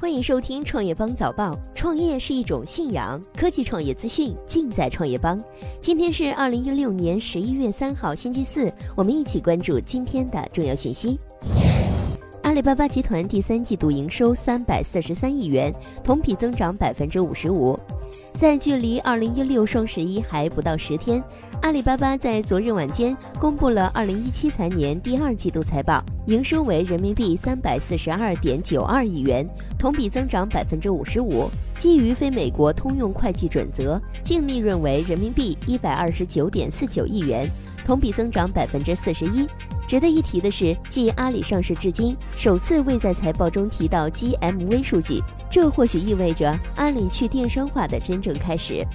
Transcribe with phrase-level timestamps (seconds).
[0.00, 1.54] 欢迎收听创业邦早报。
[1.74, 5.38] 创业是一种信仰，科技创业资讯尽在创业邦。
[5.82, 11.20] 今天是二零一六年十一月三号，星期四，我们一起关注今天的重要讯息。
[12.42, 15.70] 阿里巴巴集团第三季度营收三百四十三亿元，
[16.02, 17.78] 同比增长百分之五十五。
[18.40, 21.22] 在距离二零一六双十一还不到十天，
[21.60, 29.46] 阿里巴巴在昨日晚间公布了二零一七财年第二季度财报，营收为人民币三百四十二点九二亿元，
[29.78, 31.50] 同比增长百分之五十五。
[31.78, 37.46] 基于非美国通用会计准则，净利润为人民币一百二十九点四九亿元，
[37.84, 39.46] 同比增长百分之四十一。
[39.90, 48.86] 值得一提的是，继阿里上市至今，首次未在财报中提到 GMV 数据，这或许意味着阿里去电商化的真正开始。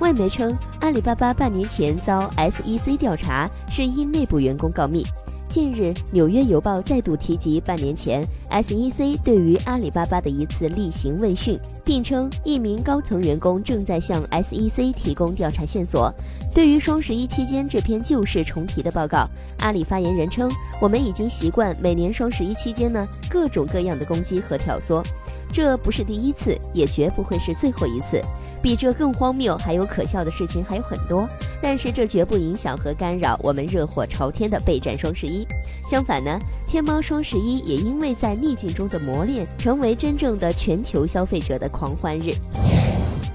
[0.00, 5.06] 外媒称，阿里巴巴半年前遭 SEC 调查，是因内部员工告密。
[5.48, 16.12] 近日，《纽约邮报》再度提及半年前 SEC 对于阿里巴巴的一次例行问讯，并称一名高层员工正在向 SEC 提供调查线索。
[16.54, 19.26] 对于双十一期间这篇旧事重提的报告，
[19.60, 20.50] 阿里发言人称
[20.82, 25.02] ：“我们已经习惯每年双十一期间呢各种各样的攻击和挑唆，
[25.50, 28.20] 这不是第一次，也绝不会是最后一次。
[28.62, 31.26] 比这更荒谬还有可笑的事情还有很多。”
[31.60, 35.46] 但是这绝不影响和干扰我们热火朝天的备战双十一。
[35.90, 42.32] 相反呢，天猫双十一也因为在逆境中的磨练，成为真正的全球消费者的狂欢日。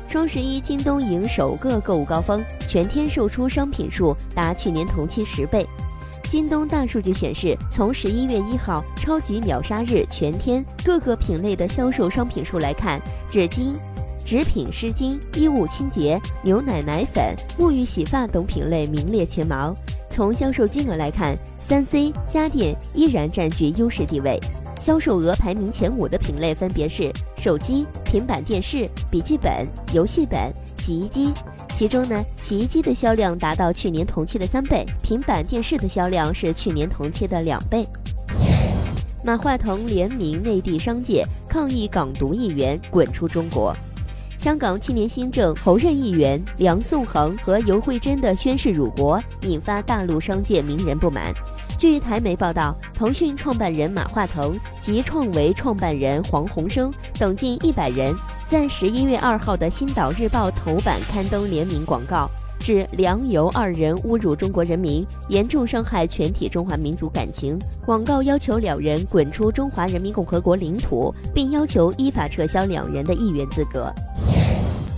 [0.07, 5.65] 双十一，京东迎首个购物高峰，全天售出商品数达去年同期十倍。
[6.29, 13.75] 京东大数据显示，从十一月一号超级秒杀日全天各个品类的销售商品数来看，至今。
[14.25, 19.75] 纸品、湿巾、衣物清洁、牛奶、奶粉、沐浴、洗发等品类名列前茅。
[20.09, 24.39] 从销售金额来看，三 C 家电依然占据优势地位。
[24.79, 31.31] 销售额排名前五的品类分别是手机、平板电视、笔记本、游戏本、洗衣机。
[31.69, 37.87] 其中呢，洗衣机的销量达到去年同期的三倍，平板电视的销量是去年同期的两倍。
[39.25, 43.73] 马化腾联名内地商界抗议港独议员滚出中国。
[44.43, 51.33] 香港青年新政候任议员梁颂恒和尤慧珍的宣誓辱国，引发大陆商界名人不满。
[51.77, 58.13] 据台媒报道，腾讯创办人马化腾及创维创办人黄鸿升等近一百人，
[58.49, 62.29] 在十一月二号的《新岛日报》头版刊登联名广告，
[62.59, 67.57] 指梁尤二人侮辱中国人民，严重伤害全体中华民族感情。
[67.85, 73.89] 广告要求两人滚出中华人民共和国领土，并要求依法撤销两人的议员资格。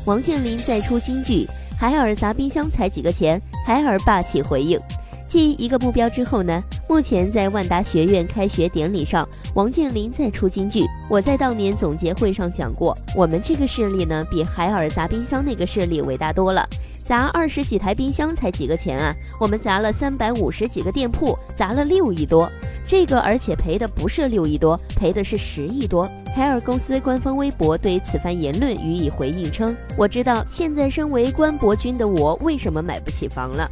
[0.06, 1.48] 王健林再出金句，
[1.80, 3.42] 海尔砸冰箱才几个钱？
[3.66, 4.80] 海尔霸气回应。
[5.28, 6.62] 继一个目标之后呢？
[6.88, 10.86] 目前在万达学院开学典礼上，王健林再出金句。
[11.10, 16.64] 我在当年总结会上讲过，我们这个势力呢，比海尔砸冰箱那个势力伟大多了。
[17.04, 19.12] 砸二十几台冰箱才几个钱啊？
[19.40, 22.48] 我们砸了三百五十几个店铺，砸了六亿多。
[22.86, 26.08] 这个而且赔的不是六亿多，赔的是十亿多。
[26.36, 33.72] 海尔公司官方微博对此番言论予以回应称：“我知道现在身为官博君的我为什么买不起房了。”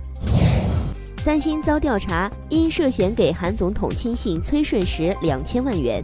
[1.19, 6.01] 三星遭调查，因涉嫌给韩总统亲信崔顺实两千万元。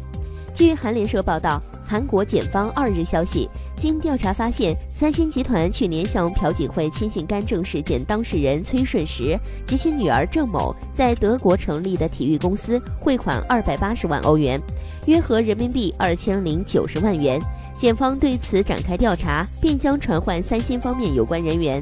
[0.53, 3.49] 据韩联社报道，韩国检方二日消息，
[3.79, 14.61] 经调查发现，三星集团去年向朴槿惠亲信干政事件当事人崔顺实及其女儿郑某在德国成立的体育公司汇款二百八十万欧元。
[15.05, 17.39] 约合人民币二千零九十万元，
[17.73, 21.81] 检方对此展开调查，并将传唤三星方面有关人员。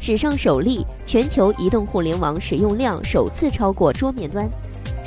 [0.00, 4.48] 史上首例，全球移动互联网使用量首次超过桌面端。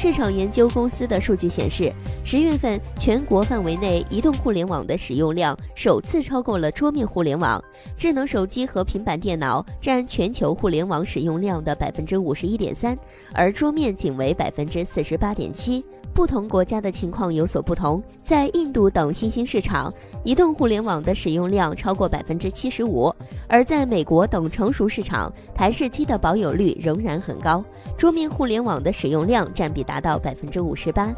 [0.02, 7.64] 市场研究公司的数据显示，十月份全国范围内移动互联网的使用量首次超过了桌面互联网。
[7.96, 12.98] 智能手机和平板电脑占全球互联网使用量的百分之五十一点三，
[13.32, 15.86] 而桌面仅为百分之四十八点七。
[16.14, 19.94] 不同国家的情况有所不同，在印度等新兴市场，
[20.26, 23.10] 移动互联网的使用量超过百分之七十五；
[23.48, 27.64] 而在美国等成熟市场，台式机的保有率仍然很高，
[27.98, 31.14] 桌面互联网的使用量占比达到百分之五十八。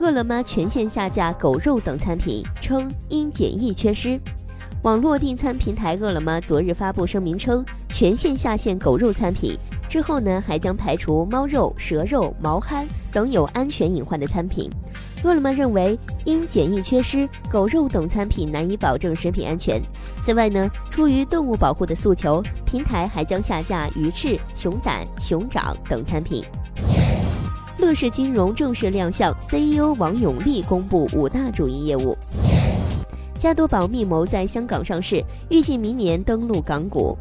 [0.00, 4.18] 饿了么全线下架狗肉等餐品，称因检疫缺失。
[4.84, 9.54] 网络订餐平台饿了么昨日发布声明称，全线下线狗肉餐品。
[9.86, 14.70] 之后呢，还将排除猫肉、蛇肉、毛蚶等有安全隐患的餐品。
[15.22, 19.78] 饿了么认为，因检疫缺失，狗肉等餐品难以保证食品安全。
[20.22, 26.42] 此外呢，出于动物保护的诉求，平台还将下架鱼翅、熊胆、熊掌等餐品。
[27.78, 32.16] 乐视金融正式亮相，CEO 王永利公布五大主营业务。
[33.34, 37.16] 加多宝密谋在香港上市，预计明年登陆港股。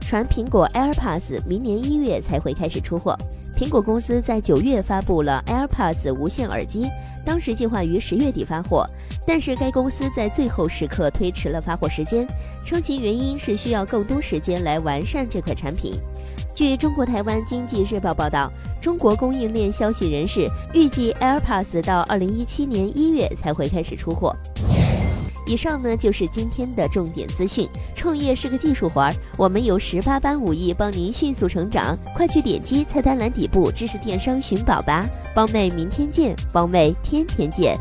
[0.00, 3.14] 传苹果 AirPods 明年一月才会开始出货。
[3.54, 6.88] 苹果公司在九月发布了 AirPods 无线耳机，
[7.24, 8.86] 当时计划于十月底发货，
[9.26, 12.26] 但是该公司在最后时刻推迟了发货时间，
[12.64, 15.92] 称其原因是需要更多时间来完善这款产品。
[16.54, 18.50] 据中国台湾经济日报报道，
[18.84, 24.36] 中国供应链消息人士预计 AirPods 到二零一七年一月才会开始出货。
[25.46, 27.66] 以上呢就是今天的重点资讯。
[27.94, 35.08] 创业是个技术活儿，我们有十八般武艺帮您迅速成长，快去点击菜单栏底部知识电商寻宝吧。
[35.34, 36.36] 帮妹，明天见！
[36.52, 37.78] 帮妹，天天见！